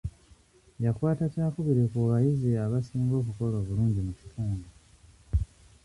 Yakwata 0.83 1.23
kyakubiri 1.33 1.83
ku 1.91 1.97
abayizi 2.05 2.49
abaasinga 2.65 3.13
okukola 3.21 3.55
obulungi 3.61 3.99
mu 4.07 4.13
kitundu. 4.19 4.67